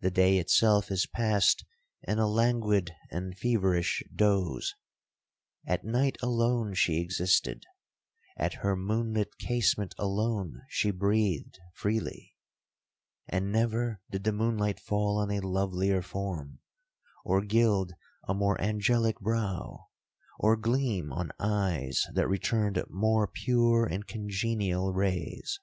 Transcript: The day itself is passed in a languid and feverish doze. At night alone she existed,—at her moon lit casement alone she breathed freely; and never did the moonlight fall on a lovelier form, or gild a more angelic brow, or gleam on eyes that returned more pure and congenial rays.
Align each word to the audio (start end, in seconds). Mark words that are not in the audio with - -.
The 0.00 0.10
day 0.10 0.38
itself 0.38 0.90
is 0.90 1.06
passed 1.06 1.64
in 2.02 2.18
a 2.18 2.26
languid 2.26 2.90
and 3.12 3.38
feverish 3.38 4.02
doze. 4.12 4.74
At 5.64 5.84
night 5.84 6.16
alone 6.20 6.74
she 6.74 6.98
existed,—at 6.98 8.52
her 8.54 8.74
moon 8.74 9.12
lit 9.12 9.38
casement 9.38 9.94
alone 9.96 10.62
she 10.70 10.90
breathed 10.90 11.56
freely; 11.72 12.34
and 13.28 13.52
never 13.52 14.00
did 14.10 14.24
the 14.24 14.32
moonlight 14.32 14.80
fall 14.80 15.18
on 15.18 15.30
a 15.30 15.38
lovelier 15.38 16.02
form, 16.02 16.58
or 17.24 17.40
gild 17.40 17.92
a 18.26 18.34
more 18.34 18.60
angelic 18.60 19.20
brow, 19.20 19.86
or 20.36 20.56
gleam 20.56 21.12
on 21.12 21.30
eyes 21.38 22.04
that 22.14 22.26
returned 22.26 22.82
more 22.88 23.28
pure 23.28 23.84
and 23.86 24.08
congenial 24.08 24.92
rays. 24.92 25.60